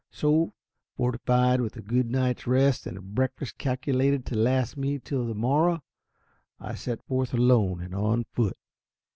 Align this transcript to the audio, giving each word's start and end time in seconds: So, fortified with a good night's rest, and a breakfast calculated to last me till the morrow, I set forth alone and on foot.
So, 0.09 0.55
fortified 0.95 1.61
with 1.61 1.77
a 1.77 1.81
good 1.83 2.09
night's 2.09 2.47
rest, 2.47 2.87
and 2.87 2.97
a 2.97 3.01
breakfast 3.03 3.59
calculated 3.59 4.25
to 4.25 4.35
last 4.35 4.75
me 4.75 4.97
till 4.97 5.27
the 5.27 5.35
morrow, 5.35 5.83
I 6.59 6.73
set 6.73 7.05
forth 7.05 7.35
alone 7.35 7.81
and 7.81 7.93
on 7.93 8.23
foot. 8.33 8.57